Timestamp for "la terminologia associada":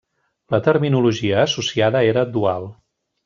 0.53-2.03